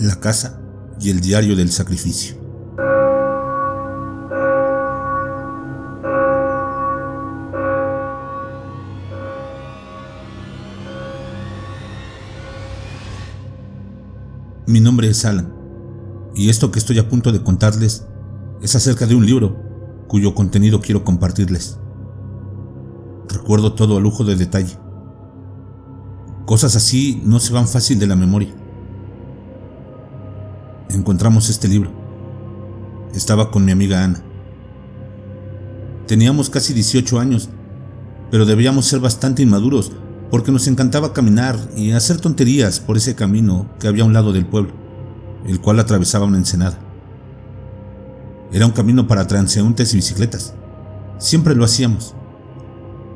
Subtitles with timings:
[0.00, 0.58] la casa
[0.98, 2.36] y el diario del sacrificio.
[14.66, 15.52] Mi nombre es Alan,
[16.34, 18.06] y esto que estoy a punto de contarles
[18.62, 19.56] es acerca de un libro
[20.06, 21.78] cuyo contenido quiero compartirles.
[23.28, 24.78] Recuerdo todo a lujo de detalle.
[26.46, 28.59] Cosas así no se van fácil de la memoria.
[30.94, 31.92] Encontramos este libro.
[33.14, 34.20] Estaba con mi amiga Ana.
[36.08, 37.48] Teníamos casi 18 años,
[38.30, 39.92] pero debíamos ser bastante inmaduros
[40.32, 44.32] porque nos encantaba caminar y hacer tonterías por ese camino que había a un lado
[44.32, 44.72] del pueblo,
[45.46, 46.78] el cual atravesaba una ensenada.
[48.52, 50.54] Era un camino para transeúntes y bicicletas.
[51.18, 52.16] Siempre lo hacíamos,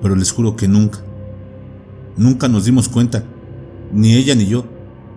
[0.00, 1.00] pero les juro que nunca,
[2.16, 3.24] nunca nos dimos cuenta,
[3.92, 4.64] ni ella ni yo,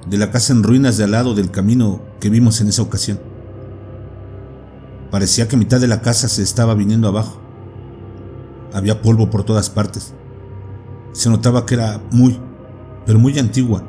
[0.09, 3.19] de la casa en ruinas de al lado del camino que vimos en esa ocasión.
[5.11, 7.41] Parecía que mitad de la casa se estaba viniendo abajo.
[8.73, 10.13] Había polvo por todas partes.
[11.13, 12.39] Se notaba que era muy,
[13.05, 13.83] pero muy antigua,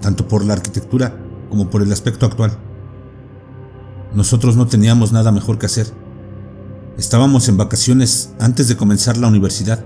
[0.00, 1.16] tanto por la arquitectura
[1.48, 2.52] como por el aspecto actual.
[4.14, 5.86] Nosotros no teníamos nada mejor que hacer.
[6.96, 9.84] Estábamos en vacaciones antes de comenzar la universidad,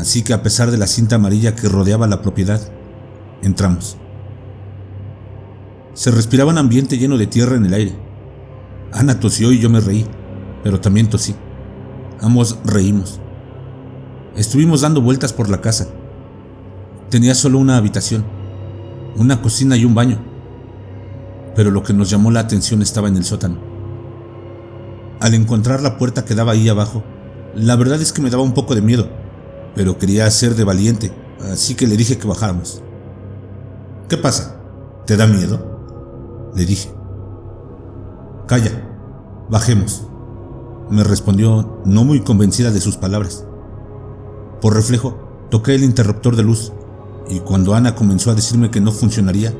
[0.00, 2.60] así que a pesar de la cinta amarilla que rodeaba la propiedad,
[3.42, 3.98] entramos.
[5.96, 7.96] Se respiraba un ambiente lleno de tierra en el aire.
[8.92, 10.04] Ana tosió y yo me reí,
[10.62, 11.34] pero también tosí.
[12.20, 13.18] Ambos reímos.
[14.36, 15.88] Estuvimos dando vueltas por la casa.
[17.08, 18.26] Tenía solo una habitación,
[19.16, 20.18] una cocina y un baño,
[21.54, 23.56] pero lo que nos llamó la atención estaba en el sótano.
[25.18, 27.04] Al encontrar la puerta que daba ahí abajo,
[27.54, 29.08] la verdad es que me daba un poco de miedo,
[29.74, 31.10] pero quería ser de valiente,
[31.50, 32.82] así que le dije que bajáramos.
[34.10, 34.60] ¿Qué pasa?
[35.06, 35.75] ¿Te da miedo?
[36.56, 36.92] Le dije.
[38.48, 38.70] Calla,
[39.50, 40.04] bajemos,
[40.90, 43.44] me respondió no muy convencida de sus palabras.
[44.60, 46.72] Por reflejo, toqué el interruptor de luz
[47.28, 49.52] y cuando Ana comenzó a decirme que no funcionaría,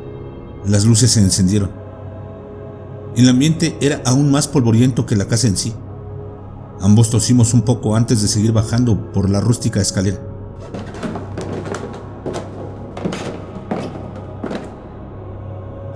[0.64, 1.70] las luces se encendieron.
[3.14, 5.74] El ambiente era aún más polvoriento que la casa en sí.
[6.80, 10.20] Ambos tosimos un poco antes de seguir bajando por la rústica escalera.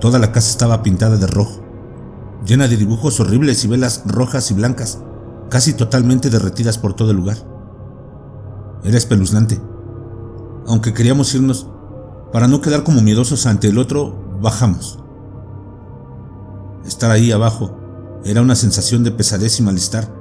[0.01, 1.61] Toda la casa estaba pintada de rojo,
[2.43, 4.97] llena de dibujos horribles y velas rojas y blancas,
[5.51, 7.37] casi totalmente derretidas por todo el lugar.
[8.83, 9.61] Era espeluznante.
[10.65, 11.67] Aunque queríamos irnos,
[12.33, 14.97] para no quedar como miedosos ante el otro, bajamos.
[16.83, 17.77] Estar ahí abajo
[18.25, 20.11] era una sensación de pesadez y malestar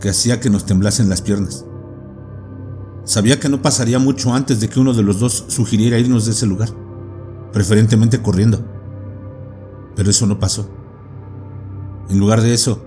[0.00, 1.66] que hacía que nos temblasen las piernas.
[3.04, 6.32] Sabía que no pasaría mucho antes de que uno de los dos sugiriera irnos de
[6.32, 6.70] ese lugar,
[7.52, 8.79] preferentemente corriendo
[10.00, 10.66] pero eso no pasó.
[12.08, 12.82] En lugar de eso,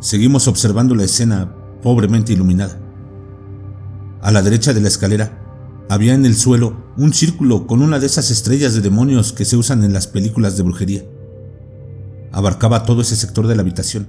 [0.00, 2.78] seguimos observando la escena pobremente iluminada.
[4.20, 8.04] A la derecha de la escalera había en el suelo un círculo con una de
[8.04, 11.04] esas estrellas de demonios que se usan en las películas de brujería.
[12.32, 14.06] Abarcaba todo ese sector de la habitación.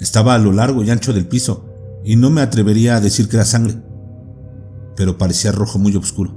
[0.00, 1.64] Estaba a lo largo y ancho del piso
[2.04, 3.76] y no me atrevería a decir que era sangre,
[4.96, 6.34] pero parecía rojo muy oscuro.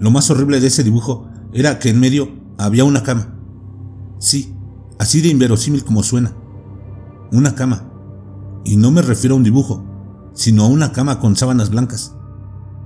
[0.00, 3.34] Lo más horrible de ese dibujo era que en medio había una cama.
[4.18, 4.54] Sí,
[4.98, 6.34] así de inverosímil como suena.
[7.32, 7.90] Una cama.
[8.64, 9.82] Y no me refiero a un dibujo,
[10.34, 12.14] sino a una cama con sábanas blancas.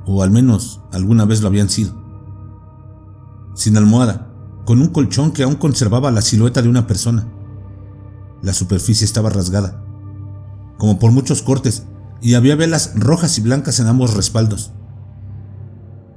[0.07, 1.93] O al menos alguna vez lo habían sido.
[3.55, 4.33] Sin almohada,
[4.65, 7.29] con un colchón que aún conservaba la silueta de una persona.
[8.43, 9.85] La superficie estaba rasgada,
[10.79, 11.85] como por muchos cortes,
[12.21, 14.73] y había velas rojas y blancas en ambos respaldos.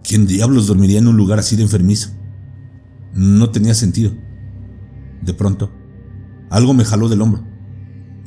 [0.04, 2.10] ¿Quién diablos dormiría en un lugar así de enfermizo?
[3.14, 4.12] No tenía sentido.
[5.22, 5.72] De pronto,
[6.50, 7.44] algo me jaló del hombro.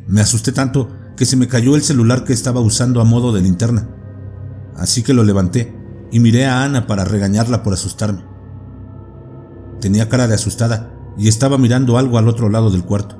[0.07, 3.43] Me asusté tanto que se me cayó el celular que estaba usando a modo de
[3.43, 3.89] linterna.
[4.77, 5.77] Así que lo levanté
[6.11, 8.25] y miré a Ana para regañarla por asustarme.
[9.81, 13.17] Tenía cara de asustada y estaba mirando algo al otro lado del cuarto.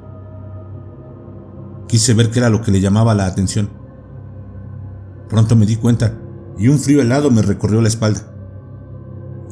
[1.89, 3.71] Quise ver qué era lo que le llamaba la atención.
[5.29, 6.19] Pronto me di cuenta
[6.59, 8.35] y un frío helado me recorrió la espalda.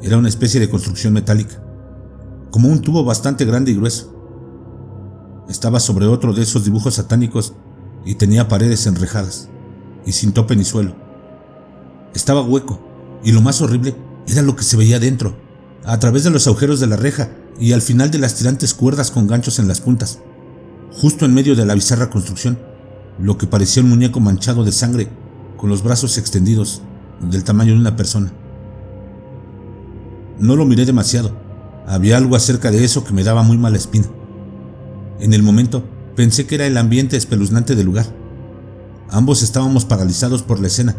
[0.02, 1.62] Era una especie de construcción metálica
[2.50, 4.14] como un tubo bastante grande y grueso.
[5.48, 7.54] Estaba sobre otro de esos dibujos satánicos
[8.04, 9.48] y tenía paredes enrejadas
[10.04, 10.94] y sin tope ni suelo.
[12.14, 12.80] Estaba hueco
[13.24, 13.96] y lo más horrible
[14.26, 15.36] era lo que se veía dentro,
[15.84, 19.10] a través de los agujeros de la reja y al final de las tirantes cuerdas
[19.10, 20.20] con ganchos en las puntas,
[20.92, 22.58] justo en medio de la bizarra construcción,
[23.18, 25.08] lo que parecía un muñeco manchado de sangre
[25.56, 26.82] con los brazos extendidos
[27.20, 28.32] del tamaño de una persona.
[30.38, 31.32] No lo miré demasiado,
[31.88, 34.06] Había algo acerca de eso que me daba muy mala espina.
[35.20, 35.82] En el momento
[36.17, 38.05] pensé que era el ambiente espeluznante del lugar.
[39.11, 40.96] Ambos estábamos paralizados por la escena,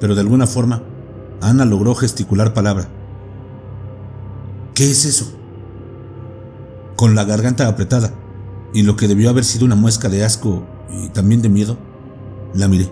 [0.00, 0.82] pero de alguna forma
[1.40, 2.88] Ana logró gesticular palabra.
[4.74, 5.32] ¿Qué es eso?
[6.94, 8.12] Con la garganta apretada
[8.74, 11.78] y lo que debió haber sido una muesca de asco y también de miedo,
[12.52, 12.90] la miré.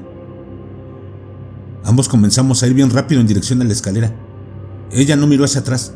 [1.85, 4.15] Ambos comenzamos a ir bien rápido en dirección a la escalera.
[4.91, 5.93] Ella no miró hacia atrás,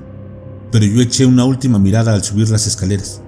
[0.71, 3.23] pero yo eché una última mirada al subir las escaleras.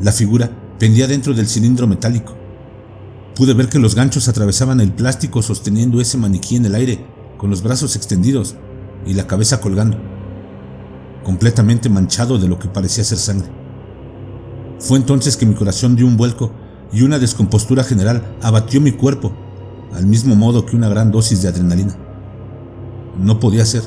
[0.00, 2.34] La figura pendía dentro del cilindro metálico.
[3.34, 7.06] Pude ver que los ganchos atravesaban el plástico sosteniendo ese maniquí en el aire,
[7.38, 8.56] con los brazos extendidos
[9.06, 9.98] y la cabeza colgando,
[11.24, 13.48] completamente manchado de lo que parecía ser sangre.
[14.78, 16.52] Fue entonces que mi corazón dio un vuelco
[16.92, 19.32] y una descompostura general abatió mi cuerpo
[19.94, 21.96] al mismo modo que una gran dosis de adrenalina.
[23.18, 23.82] No podía ser,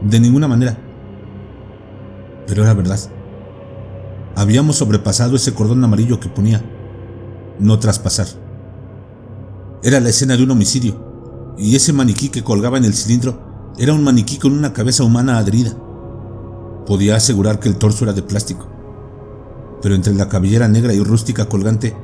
[0.00, 0.89] de ninguna manera.
[2.50, 2.98] Pero era verdad.
[4.34, 6.60] Habíamos sobrepasado ese cordón amarillo que ponía
[7.60, 8.26] no traspasar.
[9.84, 13.92] Era la escena de un homicidio, y ese maniquí que colgaba en el cilindro era
[13.92, 15.76] un maniquí con una cabeza humana adherida.
[16.86, 18.66] Podía asegurar que el torso era de plástico,
[19.80, 21.96] pero entre la cabellera negra y rústica colgante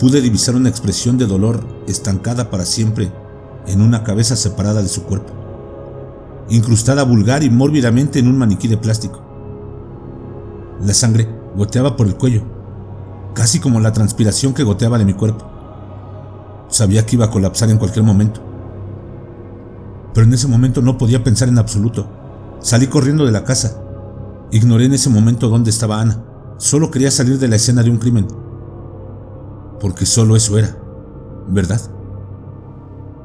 [0.00, 3.12] pude divisar una expresión de dolor estancada para siempre
[3.66, 5.34] en una cabeza separada de su cuerpo,
[6.48, 9.23] incrustada vulgar y mórbidamente en un maniquí de plástico.
[10.84, 12.42] La sangre goteaba por el cuello,
[13.34, 15.44] casi como la transpiración que goteaba de mi cuerpo.
[16.68, 18.40] Sabía que iba a colapsar en cualquier momento.
[20.12, 22.06] Pero en ese momento no podía pensar en absoluto.
[22.60, 23.82] Salí corriendo de la casa.
[24.52, 26.22] Ignoré en ese momento dónde estaba Ana.
[26.58, 28.28] Solo quería salir de la escena de un crimen
[29.84, 30.78] porque solo eso era,
[31.46, 31.78] ¿verdad?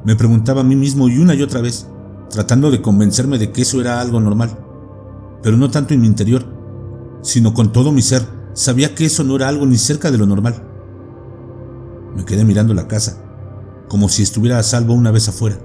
[0.04, 1.88] Me preguntaba a mí mismo y una y otra vez,
[2.28, 4.58] tratando de convencerme de que eso era algo normal,
[5.42, 6.44] pero no tanto en mi interior,
[7.22, 10.26] sino con todo mi ser, sabía que eso no era algo ni cerca de lo
[10.26, 10.66] normal.
[12.16, 13.22] Me quedé mirando la casa,
[13.88, 15.58] como si estuviera a salvo una vez afuera,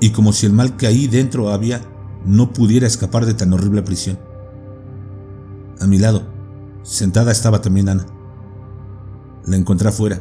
[0.00, 1.80] y como si el mal que ahí dentro había
[2.24, 4.18] no pudiera escapar de tan horrible prisión.
[5.80, 6.22] A mi lado,
[6.82, 8.06] sentada estaba también Ana.
[9.46, 10.20] La encontré afuera,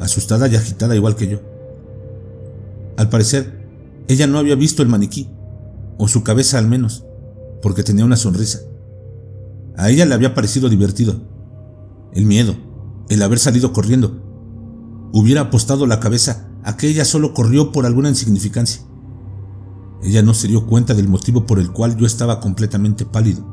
[0.00, 1.40] asustada y agitada igual que yo.
[2.96, 3.68] Al parecer,
[4.08, 5.30] ella no había visto el maniquí,
[5.98, 7.04] o su cabeza al menos,
[7.60, 8.60] porque tenía una sonrisa.
[9.78, 11.22] A ella le había parecido divertido.
[12.12, 12.56] El miedo,
[13.08, 14.20] el haber salido corriendo.
[15.12, 18.82] Hubiera apostado la cabeza a que ella solo corrió por alguna insignificancia.
[20.02, 23.46] Ella no se dio cuenta del motivo por el cual yo estaba completamente pálido.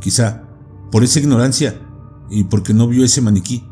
[0.00, 0.48] Quizá
[0.90, 1.78] por esa ignorancia
[2.30, 3.68] y porque no vio ese maniquí,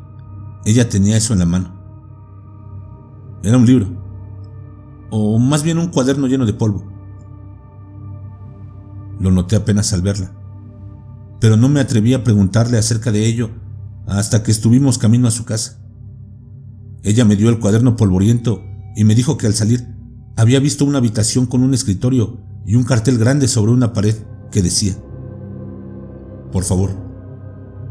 [0.66, 1.74] ella tenía eso en la mano.
[3.42, 3.88] Era un libro,
[5.10, 6.84] o más bien un cuaderno lleno de polvo.
[9.18, 10.34] Lo noté apenas al verla,
[11.40, 13.50] pero no me atreví a preguntarle acerca de ello
[14.06, 15.78] hasta que estuvimos camino a su casa.
[17.02, 18.62] Ella me dio el cuaderno polvoriento
[18.94, 19.86] y me dijo que al salir
[20.36, 24.14] había visto una habitación con un escritorio y un cartel grande sobre una pared
[24.50, 24.94] que decía,
[26.52, 26.90] por favor,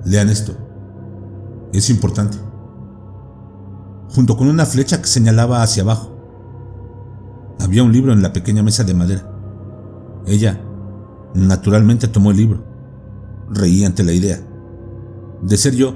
[0.06, 0.56] lean esto,
[1.74, 2.38] es importante
[4.10, 6.16] junto con una flecha que señalaba hacia abajo.
[7.60, 9.32] Había un libro en la pequeña mesa de madera.
[10.26, 10.62] Ella,
[11.34, 12.64] naturalmente, tomó el libro.
[13.52, 14.40] Reí ante la idea.
[15.42, 15.96] De ser yo,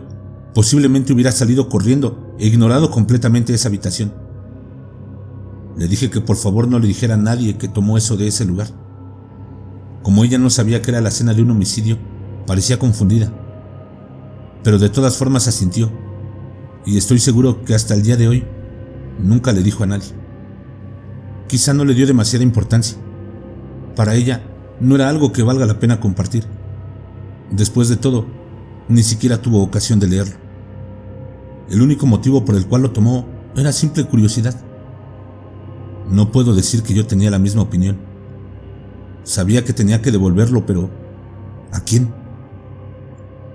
[0.53, 4.13] posiblemente hubiera salido corriendo e ignorado completamente esa habitación.
[5.77, 8.45] Le dije que por favor no le dijera a nadie que tomó eso de ese
[8.45, 8.67] lugar.
[10.03, 11.97] Como ella no sabía que era la escena de un homicidio,
[12.45, 13.31] parecía confundida.
[14.63, 15.91] Pero de todas formas asintió
[16.85, 18.43] y estoy seguro que hasta el día de hoy
[19.19, 20.09] nunca le dijo a nadie.
[21.47, 22.97] Quizá no le dio demasiada importancia.
[23.95, 24.43] Para ella
[24.79, 26.45] no era algo que valga la pena compartir.
[27.51, 28.25] Después de todo,
[28.87, 30.35] ni siquiera tuvo ocasión de leerlo.
[31.69, 34.59] El único motivo por el cual lo tomó era simple curiosidad.
[36.09, 37.97] No puedo decir que yo tenía la misma opinión.
[39.23, 40.89] Sabía que tenía que devolverlo, pero
[41.71, 42.13] ¿a quién?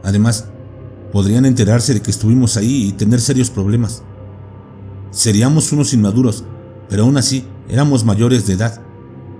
[0.02, 0.48] Además,
[1.12, 4.02] podrían enterarse de que estuvimos ahí y tener serios problemas.
[5.10, 6.44] Seríamos unos inmaduros,
[6.88, 8.80] pero aún así éramos mayores de edad,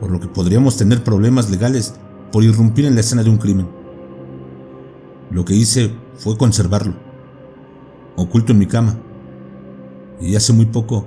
[0.00, 1.94] por lo que podríamos tener problemas legales
[2.32, 3.77] por irrumpir en la escena de un crimen.
[5.30, 6.94] Lo que hice fue conservarlo,
[8.16, 8.96] oculto en mi cama,
[10.20, 11.06] y hace muy poco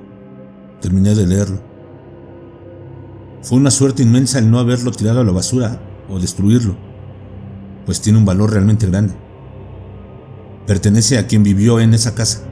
[0.80, 1.60] terminé de leerlo.
[3.42, 6.76] Fue una suerte inmensa el no haberlo tirado a la basura o destruirlo,
[7.86, 9.14] pues tiene un valor realmente grande
[10.72, 12.44] pertenece a quien vivió en esa casa,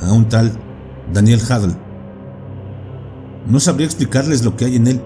[0.00, 0.52] a un tal
[1.12, 1.76] Daniel Hadl.
[3.48, 5.00] No sabría explicarles lo que hay en él,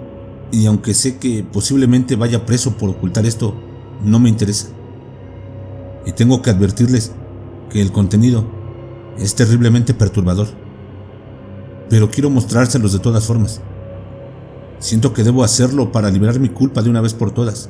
[0.52, 3.54] y aunque sé que posiblemente vaya preso por ocultar esto,
[4.04, 4.68] no me interesa.
[6.06, 7.12] Y tengo que advertirles
[7.70, 8.44] que el contenido
[9.18, 10.48] es terriblemente perturbador.
[11.88, 13.60] Pero quiero mostrárselos de todas formas.
[14.78, 17.68] Siento que debo hacerlo para liberar mi culpa de una vez por todas.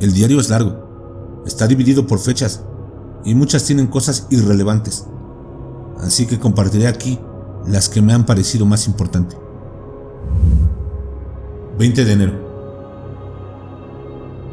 [0.00, 2.62] El diario es largo, está dividido por fechas
[3.24, 5.06] y muchas tienen cosas irrelevantes.
[5.98, 7.18] Así que compartiré aquí
[7.66, 9.38] las que me han parecido más importantes.
[11.78, 12.46] 20 de enero.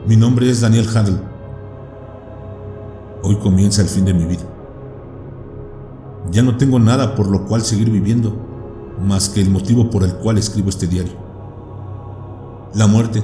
[0.08, 1.33] Mi nombre es Daniel Handel.
[3.26, 4.44] Hoy comienza el fin de mi vida.
[6.30, 8.36] Ya no tengo nada por lo cual seguir viviendo,
[9.02, 11.14] más que el motivo por el cual escribo este diario.
[12.74, 13.24] La muerte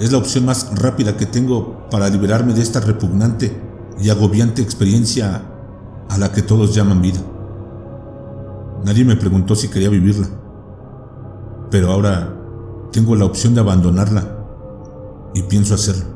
[0.00, 3.56] es la opción más rápida que tengo para liberarme de esta repugnante
[4.00, 5.42] y agobiante experiencia
[6.08, 7.20] a la que todos llaman vida.
[8.84, 10.26] Nadie me preguntó si quería vivirla,
[11.70, 12.34] pero ahora
[12.90, 14.26] tengo la opción de abandonarla
[15.34, 16.15] y pienso hacerlo.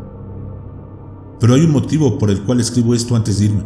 [1.41, 3.65] Pero hay un motivo por el cual escribo esto antes de irme,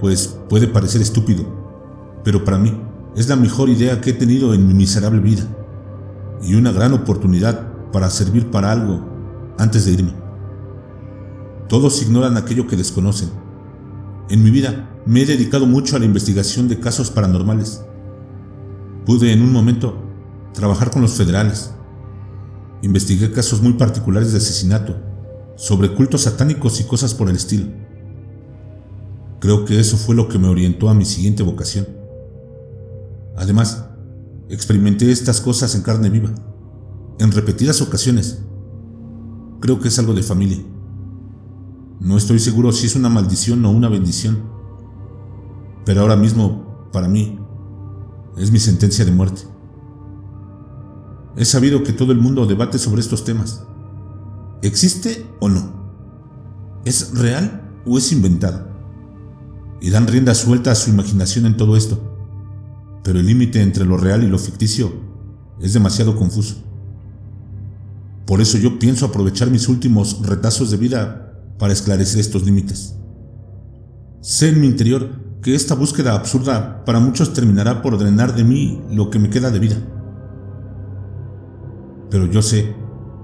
[0.00, 1.44] pues puede parecer estúpido,
[2.24, 2.72] pero para mí
[3.14, 5.44] es la mejor idea que he tenido en mi miserable vida
[6.42, 9.00] y una gran oportunidad para servir para algo
[9.58, 10.14] antes de irme.
[11.68, 13.30] Todos ignoran aquello que desconocen.
[14.28, 17.84] En mi vida me he dedicado mucho a la investigación de casos paranormales.
[19.04, 19.96] Pude en un momento
[20.52, 21.72] trabajar con los federales.
[22.82, 24.96] Investigué casos muy particulares de asesinato,
[25.56, 27.66] sobre cultos satánicos y cosas por el estilo.
[29.40, 31.88] Creo que eso fue lo que me orientó a mi siguiente vocación.
[33.36, 33.88] Además,
[34.48, 36.32] experimenté estas cosas en carne viva
[37.18, 38.42] en repetidas ocasiones.
[39.60, 40.58] Creo que es algo de familia.
[42.00, 44.42] No estoy seguro si es una maldición o una bendición.
[45.84, 47.38] Pero ahora mismo, para mí,
[48.36, 49.42] es mi sentencia de muerte.
[51.36, 53.64] He sabido que todo el mundo debate sobre estos temas.
[54.66, 56.80] ¿Existe o no?
[56.84, 58.66] ¿Es real o es inventado?
[59.80, 62.00] Y dan rienda suelta a su imaginación en todo esto.
[63.04, 64.92] Pero el límite entre lo real y lo ficticio
[65.60, 66.56] es demasiado confuso.
[68.26, 72.96] Por eso yo pienso aprovechar mis últimos retazos de vida para esclarecer estos límites.
[74.20, 75.10] Sé en mi interior
[75.42, 79.52] que esta búsqueda absurda para muchos terminará por drenar de mí lo que me queda
[79.52, 79.76] de vida.
[82.10, 82.74] Pero yo sé,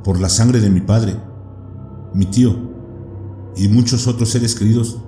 [0.05, 1.17] por la sangre de mi padre,
[2.15, 2.55] mi tío
[3.57, 4.99] y muchos otros seres queridos,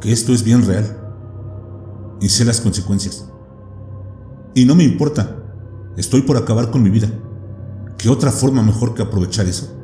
[0.00, 1.04] que esto es bien real.
[2.20, 3.28] Y sé las consecuencias.
[4.54, 5.36] Y no me importa,
[5.96, 7.08] estoy por acabar con mi vida.
[7.96, 9.74] ¿Qué otra forma mejor que aprovechar eso?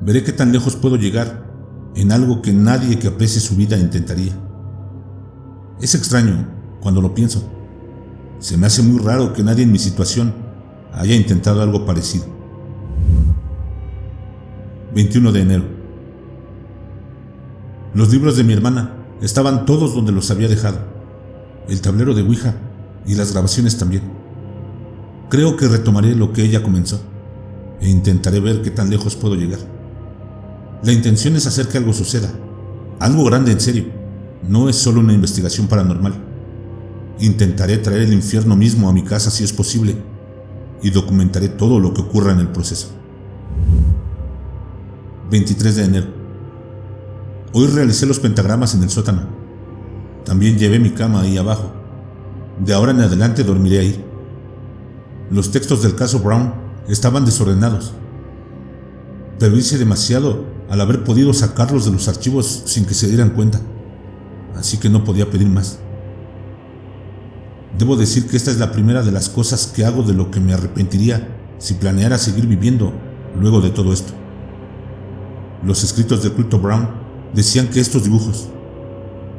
[0.00, 1.50] Veré qué tan lejos puedo llegar
[1.94, 4.32] en algo que nadie que aprecie su vida intentaría.
[5.80, 6.48] Es extraño
[6.80, 7.42] cuando lo pienso.
[8.38, 10.32] Se me hace muy raro que nadie en mi situación
[10.92, 12.39] haya intentado algo parecido.
[14.94, 15.64] 21 de enero.
[17.94, 20.78] Los libros de mi hermana estaban todos donde los había dejado.
[21.68, 22.54] El tablero de Ouija
[23.06, 24.02] y las grabaciones también.
[25.28, 27.00] Creo que retomaré lo que ella comenzó
[27.80, 29.60] e intentaré ver qué tan lejos puedo llegar.
[30.82, 32.30] La intención es hacer que algo suceda,
[32.98, 33.84] algo grande en serio.
[34.48, 36.14] No es solo una investigación paranormal.
[37.20, 39.94] Intentaré traer el infierno mismo a mi casa si es posible
[40.82, 42.99] y documentaré todo lo que ocurra en el proceso.
[45.30, 46.06] 23 de enero.
[47.52, 49.28] Hoy realicé los pentagramas en el sótano.
[50.24, 51.72] También llevé mi cama ahí abajo.
[52.58, 54.04] De ahora en adelante dormiré ahí.
[55.30, 56.52] Los textos del caso Brown
[56.88, 57.92] estaban desordenados,
[59.38, 63.60] pero hice demasiado al haber podido sacarlos de los archivos sin que se dieran cuenta,
[64.56, 65.78] así que no podía pedir más.
[67.78, 70.40] Debo decir que esta es la primera de las cosas que hago de lo que
[70.40, 72.92] me arrepentiría si planeara seguir viviendo
[73.40, 74.12] luego de todo esto.
[75.62, 76.88] Los escritos del culto Brown
[77.34, 78.48] decían que estos dibujos,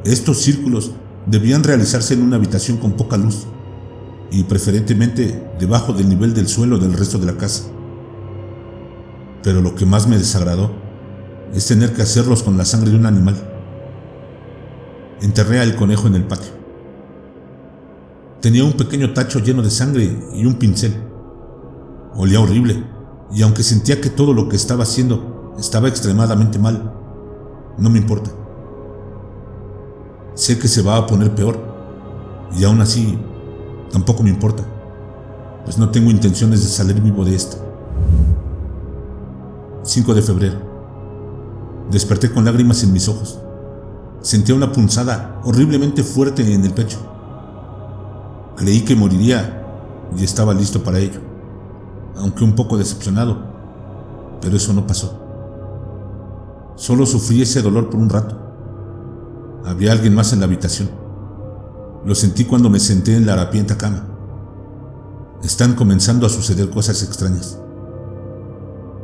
[0.03, 0.91] estos círculos,
[1.25, 3.47] debían realizarse en una habitación con poca luz
[4.31, 7.63] y preferentemente debajo del nivel del suelo del resto de la casa.
[9.43, 10.71] Pero lo que más me desagradó
[11.53, 13.35] es tener que hacerlos con la sangre de un animal.
[15.21, 16.51] Enterré al conejo en el patio.
[18.41, 20.93] Tenía un pequeño tacho lleno de sangre y un pincel.
[22.15, 22.83] Olía horrible,
[23.31, 26.93] y aunque sentía que todo lo que estaba haciendo estaba extremadamente mal,
[27.77, 28.31] no me importa.
[30.33, 31.59] Sé que se va a poner peor,
[32.57, 33.17] y aún así
[33.91, 34.63] Tampoco me importa,
[35.65, 37.57] pues no tengo intenciones de salir vivo de esto.
[39.83, 40.57] 5 de febrero.
[41.91, 43.39] Desperté con lágrimas en mis ojos.
[44.21, 46.99] Sentía una punzada horriblemente fuerte en el pecho.
[48.55, 49.57] Creí que moriría
[50.17, 51.19] y estaba listo para ello,
[52.15, 53.39] aunque un poco decepcionado,
[54.39, 55.20] pero eso no pasó.
[56.75, 58.37] Solo sufrí ese dolor por un rato.
[59.65, 60.89] Había alguien más en la habitación.
[62.05, 64.07] Lo sentí cuando me senté en la harapienta cama.
[65.43, 67.59] Están comenzando a suceder cosas extrañas.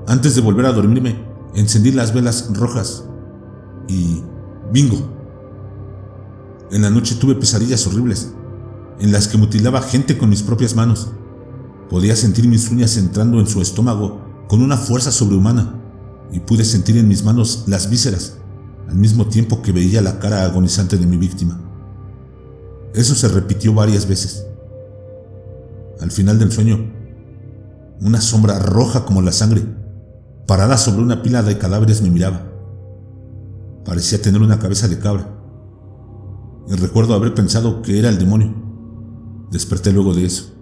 [0.07, 3.05] Antes de volver a dormirme, encendí las velas rojas
[3.87, 4.23] y...
[4.71, 4.97] bingo.
[6.71, 8.33] En la noche tuve pesadillas horribles,
[8.99, 11.09] en las que mutilaba gente con mis propias manos.
[11.89, 15.86] Podía sentir mis uñas entrando en su estómago con una fuerza sobrehumana
[16.31, 18.37] y pude sentir en mis manos las vísceras,
[18.87, 21.59] al mismo tiempo que veía la cara agonizante de mi víctima.
[22.93, 24.45] Eso se repitió varias veces.
[25.99, 26.91] Al final del sueño,
[28.01, 29.63] una sombra roja como la sangre,
[30.45, 32.51] parada sobre una pila de cadáveres, me miraba.
[33.85, 35.33] Parecía tener una cabeza de cabra.
[36.67, 38.53] Y recuerdo haber pensado que era el demonio.
[39.51, 40.53] Desperté luego de eso.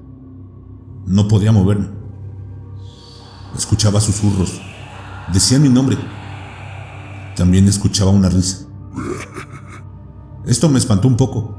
[1.08, 1.90] No podía moverme.
[3.58, 4.62] Escuchaba susurros.
[5.34, 5.98] Decían mi nombre.
[7.36, 8.66] También escuchaba una risa.
[10.46, 11.58] Esto me espantó un poco,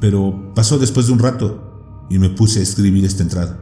[0.00, 3.58] pero pasó después de un rato y me puse a escribir esta entrada.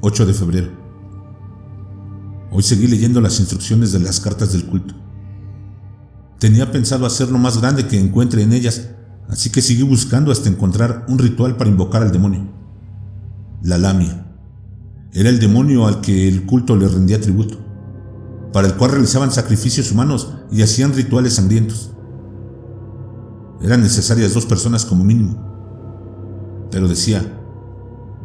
[0.00, 0.70] 8 de febrero.
[2.50, 4.94] Hoy seguí leyendo las instrucciones de las cartas del culto.
[6.38, 8.88] Tenía pensado hacerlo más grande que encuentre en ellas,
[9.28, 12.50] así que seguí buscando hasta encontrar un ritual para invocar al demonio.
[13.62, 14.31] La lamia.
[15.14, 17.58] Era el demonio al que el culto le rendía tributo,
[18.50, 21.92] para el cual realizaban sacrificios humanos y hacían rituales sangrientos.
[23.60, 27.22] Eran necesarias dos personas como mínimo, pero decía,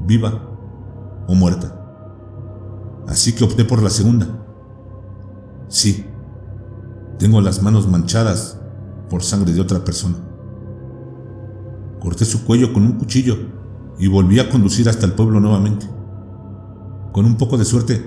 [0.05, 0.49] viva
[1.27, 1.77] o muerta.
[3.05, 4.45] Así que opté por la segunda.
[5.67, 6.05] Sí,
[7.19, 8.61] tengo las manos manchadas
[9.09, 10.15] por sangre de otra persona.
[11.99, 13.37] Corté su cuello con un cuchillo
[13.99, 15.96] y volví a conducir hasta el pueblo nuevamente.
[17.17, 18.05] Con un poco de suerte,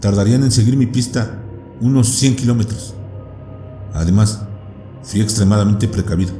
[0.00, 1.40] tardarían en seguir mi pista
[1.80, 2.92] unos 100 kilómetros.
[3.94, 4.42] Además,
[5.02, 6.34] fui extremadamente precavido.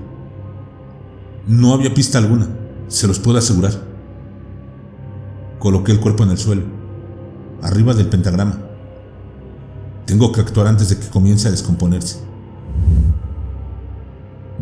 [1.47, 2.47] No había pista alguna,
[2.89, 3.73] se los puedo asegurar.
[5.59, 6.65] Coloqué el cuerpo en el suelo,
[7.63, 8.59] arriba del pentagrama,
[10.05, 12.21] tengo que actuar antes de que comience a descomponerse.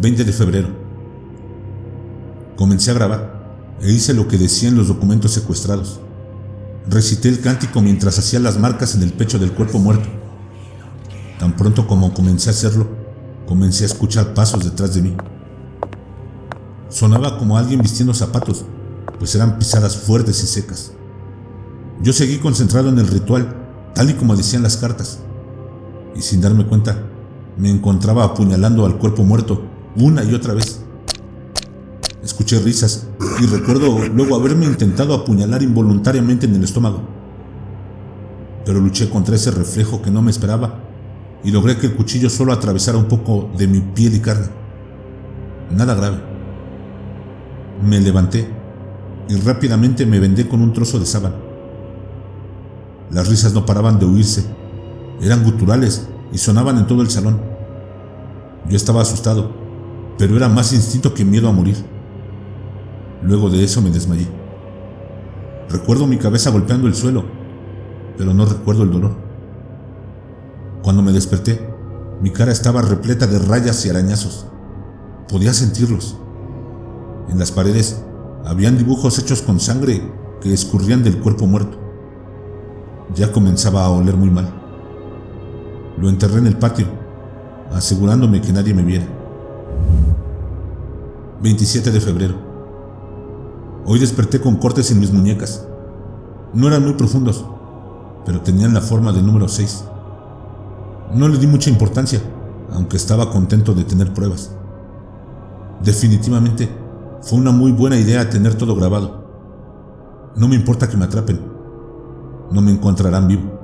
[0.01, 0.69] 20 de febrero.
[2.57, 6.03] Comencé a grabar e hice lo que decían los documentos secuestrados.
[6.89, 10.09] Recité el cántico mientras hacía las marcas en el pecho del cuerpo muerto.
[11.39, 12.89] Tan pronto como comencé a hacerlo,
[13.47, 15.17] comencé a escuchar pasos detrás de mí.
[16.89, 18.65] Sonaba como alguien vistiendo zapatos,
[19.19, 20.93] pues eran pisadas fuertes y secas.
[22.03, 23.55] Yo seguí concentrado en el ritual,
[23.95, 25.19] tal y como decían las cartas
[26.17, 27.03] y sin darme cuenta
[27.59, 29.63] me encontraba apuñalando al cuerpo muerto
[29.97, 30.81] una y otra vez.
[32.29, 33.07] Escuché risas
[33.41, 37.01] y recuerdo luego haberme intentado apuñalar involuntariamente en el estómago.
[38.67, 40.79] Pero luché contra ese reflejo que no me esperaba
[41.43, 44.49] y logré que el cuchillo solo atravesara un poco de mi piel y carne.
[45.75, 46.19] Nada grave.
[47.83, 48.47] Me levanté
[49.31, 51.37] y rápidamente me vendé con un trozo de sábana.
[53.11, 54.45] Las risas no paraban de huirse
[55.23, 57.41] eran guturales y sonaban en todo el salón.
[58.69, 59.51] Yo estaba asustado,
[60.19, 61.98] pero era más instinto que miedo a morir.
[63.23, 64.29] Luego de eso me desmayé.
[65.69, 67.25] Recuerdo mi cabeza golpeando el suelo,
[68.17, 69.13] pero no recuerdo el dolor.
[70.83, 71.69] Cuando me desperté,
[72.23, 74.47] mi cara estaba repleta de rayas y arañazos.
[75.29, 76.17] Podía sentirlos.
[77.29, 78.03] En las paredes
[78.45, 80.01] habían dibujos hechos con sangre
[80.41, 81.79] que escurrían del cuerpo muerto.
[83.15, 84.53] Ya comenzaba a oler muy mal.
[85.99, 86.87] Lo enterré en el patio,
[87.73, 89.07] asegurándome que nadie me viera.
[91.43, 92.48] 27 de febrero.
[93.87, 95.67] Hoy desperté con cortes en mis muñecas.
[96.53, 97.45] No eran muy profundos,
[98.25, 99.85] pero tenían la forma del número 6.
[101.15, 102.21] No le di mucha importancia,
[102.73, 104.53] aunque estaba contento de tener pruebas.
[105.83, 106.69] Definitivamente,
[107.23, 109.25] fue una muy buena idea tener todo grabado.
[110.37, 111.41] No me importa que me atrapen.
[112.51, 113.59] No me encontrarán vivo.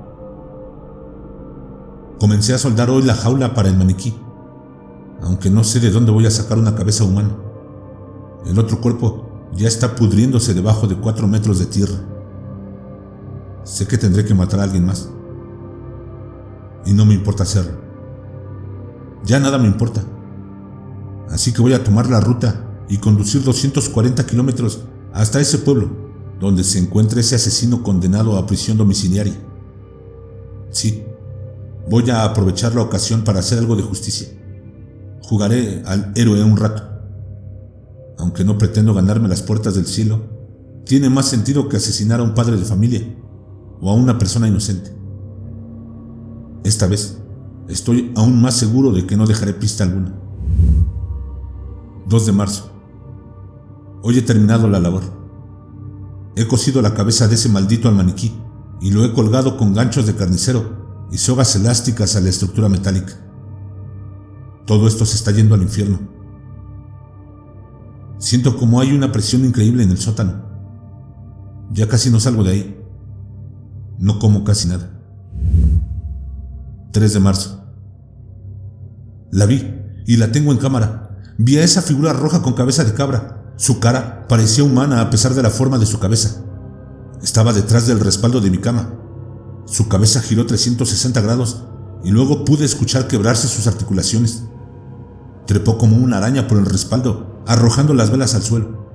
[2.19, 4.15] Comencé a soldar hoy la jaula para el maniquí,
[5.21, 7.35] aunque no sé de dónde voy a sacar una cabeza humana.
[8.45, 9.24] El otro cuerpo
[9.55, 11.95] ya está pudriéndose debajo de cuatro metros de tierra.
[13.63, 15.09] Sé que tendré que matar a alguien más.
[16.85, 17.79] Y no me importa hacerlo.
[19.23, 20.03] Ya nada me importa.
[21.29, 24.81] Así que voy a tomar la ruta y conducir 240 kilómetros
[25.13, 25.89] hasta ese pueblo,
[26.39, 29.35] donde se encuentra ese asesino condenado a prisión domiciliaria.
[30.69, 31.05] Sí,
[31.87, 34.27] Voy a aprovechar la ocasión para hacer algo de justicia.
[35.21, 36.94] Jugaré al héroe un rato.
[38.17, 40.21] Aunque no pretendo ganarme las puertas del cielo,
[40.85, 43.01] tiene más sentido que asesinar a un padre de familia
[43.81, 44.95] o a una persona inocente.
[46.63, 47.19] Esta vez
[47.67, 50.19] estoy aún más seguro de que no dejaré pista alguna.
[52.07, 52.71] 2 de marzo.
[54.03, 55.03] Hoy he terminado la labor.
[56.35, 58.39] He cosido la cabeza de ese maldito al maniquí
[58.81, 63.13] y lo he colgado con ganchos de carnicero y sogas elásticas a la estructura metálica.
[64.65, 65.99] Todo esto se está yendo al infierno.
[68.17, 70.45] Siento como hay una presión increíble en el sótano.
[71.71, 72.83] Ya casi no salgo de ahí.
[73.97, 74.89] No como casi nada.
[76.91, 77.63] 3 de marzo.
[79.31, 79.75] La vi
[80.05, 81.19] y la tengo en cámara.
[81.37, 83.53] Vi a esa figura roja con cabeza de cabra.
[83.57, 86.43] Su cara parecía humana a pesar de la forma de su cabeza.
[87.21, 88.93] Estaba detrás del respaldo de mi cama.
[89.65, 91.63] Su cabeza giró 360 grados
[92.03, 94.43] y luego pude escuchar quebrarse sus articulaciones.
[95.47, 98.85] Trepó como una araña por el respaldo, arrojando las velas al suelo.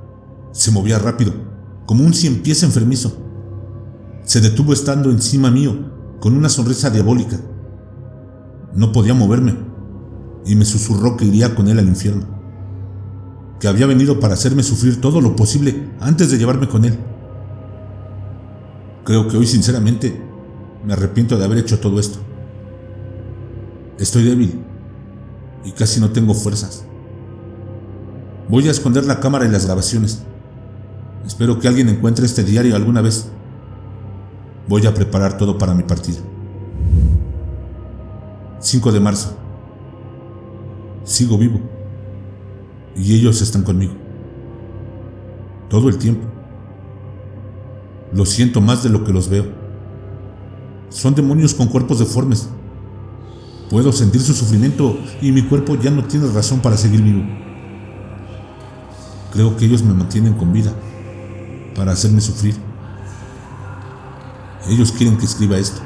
[0.52, 1.32] Se movía rápido,
[1.86, 3.16] como un cien pies enfermizo.
[4.24, 5.76] Se detuvo estando encima mío,
[6.20, 7.38] con una sonrisa diabólica.
[8.74, 9.56] No podía moverme,
[10.44, 12.26] y me susurró que iría con él al infierno.
[13.58, 16.98] Que había venido para hacerme sufrir todo lo posible antes de llevarme con él.
[19.04, 20.22] Creo que hoy sinceramente
[20.84, 22.18] me arrepiento de haber hecho todo esto.
[23.98, 24.64] Estoy débil
[25.64, 26.84] y casi no tengo fuerzas.
[28.50, 30.22] Voy a esconder la cámara y las grabaciones.
[31.24, 33.28] Espero que alguien encuentre este diario alguna vez.
[34.66, 36.18] Voy a preparar todo para mi partida.
[38.58, 39.36] 5 de marzo.
[41.04, 41.60] Sigo vivo.
[42.96, 43.92] Y ellos están conmigo.
[45.68, 46.26] Todo el tiempo.
[48.12, 49.44] Lo siento más de lo que los veo.
[50.88, 52.48] Son demonios con cuerpos deformes.
[53.70, 57.49] Puedo sentir su sufrimiento y mi cuerpo ya no tiene razón para seguir vivo.
[59.32, 60.72] Creo que ellos me mantienen con vida
[61.74, 62.56] para hacerme sufrir.
[64.68, 65.80] Ellos quieren que escriba esto.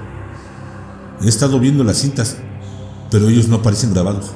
[1.23, 2.37] He estado viendo las cintas,
[3.11, 4.33] pero ellos no aparecen grabados.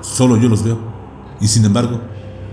[0.00, 0.78] Solo yo los veo.
[1.40, 2.00] Y sin embargo,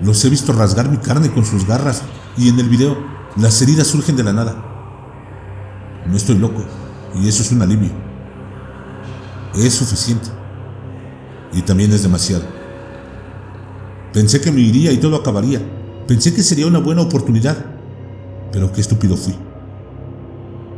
[0.02, 2.04] los he visto rasgar mi carne con sus garras
[2.38, 2.98] y en el video
[3.36, 4.56] las heridas surgen de la nada.
[6.08, 6.64] No estoy loco
[7.16, 7.92] y eso es un alivio.
[9.56, 10.30] Es suficiente.
[11.54, 12.59] Y también es demasiado.
[14.14, 15.62] Pensé que me iría y todo acabaría.
[16.08, 17.58] Pensé que sería una buena oportunidad.
[18.52, 19.36] Pero qué estúpido fui.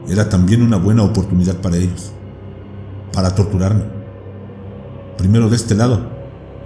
[0.08, 2.12] Era también una buena oportunidad para ellos.
[3.14, 3.84] Para torturarme.
[5.18, 6.02] Primero de este lado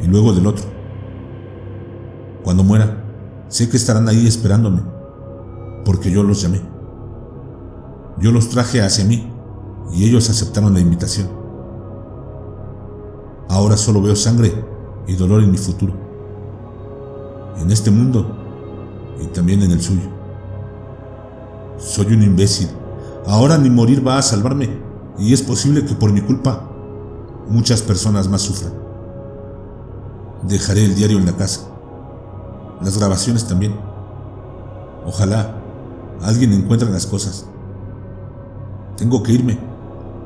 [0.02, 0.66] y luego del otro.
[2.44, 3.04] Cuando muera,
[3.48, 4.96] sé que estarán ahí esperándome
[5.86, 6.62] porque yo los llamé.
[8.20, 9.32] Yo los traje hacia mí
[9.94, 11.30] y ellos aceptaron la invitación.
[13.50, 14.52] Ahora solo veo sangre
[15.08, 15.94] y dolor en mi futuro,
[17.60, 18.36] en este mundo
[19.22, 20.10] y también en el suyo.
[21.78, 22.70] Soy un imbécil.
[23.28, 24.70] Ahora ni morir va a salvarme
[25.18, 26.70] y es posible que por mi culpa
[27.48, 28.74] muchas personas más sufran.
[30.44, 31.62] Dejaré el diario en la casa,
[32.82, 33.76] las grabaciones también.
[35.06, 35.56] Ojalá
[36.22, 37.46] alguien encuentra las cosas.
[38.98, 39.60] Tengo que irme.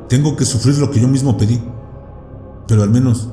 [0.07, 1.61] Tengo que sufrir lo que yo mismo pedí.
[2.67, 3.29] Pero al menos,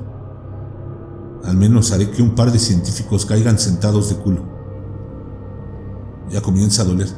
[1.47, 4.45] al menos haré que un par de científicos caigan sentados de culo.
[6.31, 7.09] Ya comienza a doler.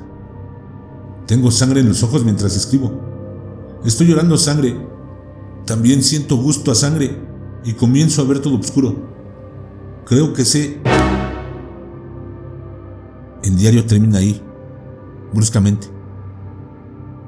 [1.27, 2.93] Tengo sangre en los ojos mientras escribo.
[3.85, 4.77] Estoy llorando sangre.
[5.65, 7.19] También siento gusto a sangre
[7.65, 8.95] y comienzo a ver todo oscuro.
[10.05, 10.81] Creo que sé.
[13.43, 14.43] El diario termina ahí
[15.33, 15.89] bruscamente.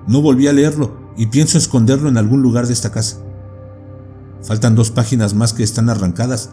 [0.06, 3.22] No volví a leerlo y pienso esconderlo en algún lugar de esta casa.
[4.42, 6.50] Faltan dos páginas más que están arrancadas,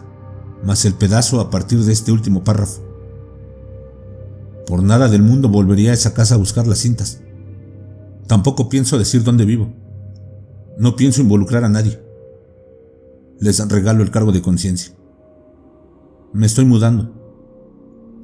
[0.64, 2.82] más el pedazo a partir de este último párrafo.
[4.66, 7.20] Por nada del mundo volvería a esa casa a buscar las cintas.
[8.26, 9.72] Tampoco pienso decir dónde vivo.
[10.78, 12.02] No pienso involucrar a nadie.
[13.40, 14.94] Les regalo el cargo de conciencia.
[16.32, 17.14] Me estoy mudando.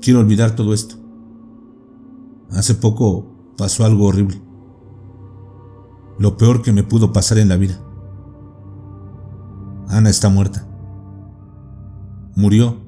[0.02, 0.96] Quiero olvidar todo esto.
[2.50, 4.42] Hace poco pasó algo horrible.
[6.18, 7.80] Lo peor que me pudo pasar en la vida.
[9.88, 10.68] Ana está muerta.
[12.36, 12.84] Murió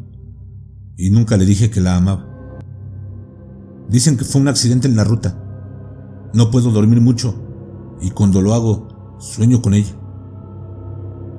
[0.97, 2.27] y nunca le dije que la amaba.
[3.89, 5.41] Dicen que fue un accidente en la ruta.
[6.35, 7.35] No puedo dormir mucho
[8.01, 9.95] y cuando lo hago sueño con ella.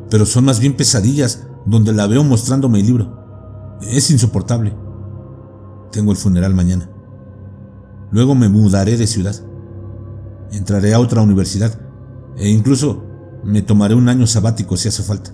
[0.10, 3.78] Pero son más bien pesadillas donde la veo mostrándome el libro.
[3.82, 4.74] Es insoportable.
[5.92, 6.90] Tengo el funeral mañana.
[8.12, 9.36] Luego me mudaré de ciudad.
[10.52, 11.78] Entraré a otra universidad
[12.38, 13.04] e incluso
[13.44, 15.32] me tomaré un año sabático si hace falta.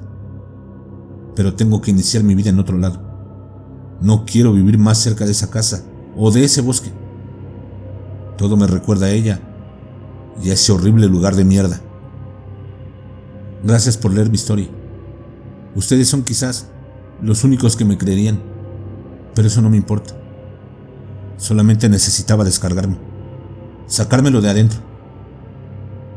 [1.35, 3.01] Pero tengo que iniciar mi vida en otro lado.
[4.01, 5.83] No quiero vivir más cerca de esa casa
[6.15, 6.91] o de ese bosque.
[8.37, 9.39] Todo me recuerda a ella
[10.43, 11.79] y a ese horrible lugar de mierda.
[13.63, 14.67] Gracias por leer mi historia.
[15.75, 16.67] Ustedes son quizás
[17.21, 18.41] los únicos que me creerían,
[19.33, 20.15] pero eso no me importa.
[21.37, 22.97] Solamente necesitaba descargarme,
[23.87, 24.79] sacármelo de adentro.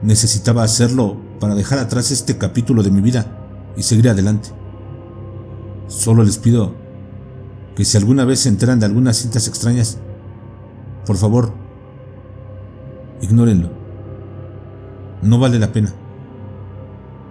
[0.02, 4.50] Necesitaba hacerlo para dejar atrás este capítulo de mi vida y seguir adelante.
[5.88, 6.74] Solo les pido
[7.74, 9.98] que si alguna vez se enteran de algunas cintas extrañas,
[11.04, 11.52] por favor,
[13.20, 13.70] ignórenlo.
[15.22, 15.92] No vale la pena.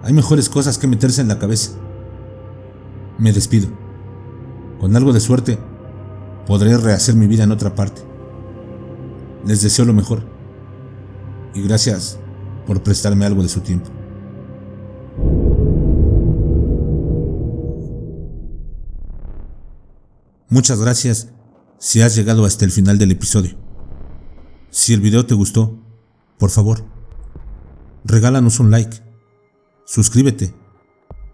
[0.02, 1.72] Hay mejores cosas que meterse en la cabeza.
[3.18, 3.68] Me despido.
[4.80, 5.58] Con algo de suerte,
[6.46, 8.02] podré rehacer mi vida en otra parte.
[9.44, 10.22] Les deseo lo mejor.
[11.54, 12.18] Y gracias
[12.66, 13.95] por prestarme algo de su tiempo.
[20.48, 21.32] Muchas gracias
[21.78, 23.58] si has llegado hasta el final del episodio.
[24.70, 25.76] Si el video te gustó,
[26.38, 26.84] por favor,
[28.04, 29.02] regálanos un like,
[29.86, 30.54] suscríbete,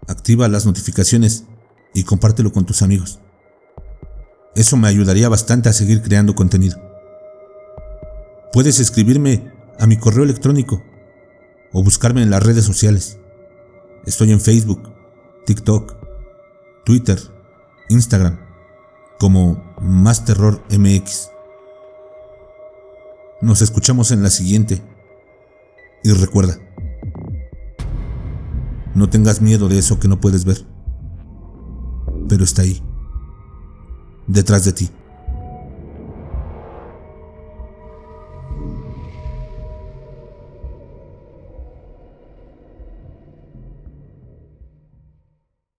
[0.07, 1.45] activa las notificaciones
[1.93, 3.19] y compártelo con tus amigos.
[4.55, 6.81] Eso me ayudaría bastante a seguir creando contenido.
[8.51, 10.83] Puedes escribirme a mi correo electróniimo
[11.71, 13.19] o buscarme en las redes sociales.
[14.07, 14.91] Estoy en Facebook,
[15.45, 15.97] TikTok,
[16.83, 17.19] Twitter,
[17.89, 18.42] Instagram,
[19.19, 21.29] como Más Terror MX.
[23.41, 24.81] Nos escuchamos en la siguiente.
[26.03, 26.57] Y recuerda,
[28.93, 30.65] no tengas miedo de eso que no puedes ver
[32.27, 32.81] pero está ahí,
[34.27, 34.89] detrás de ti.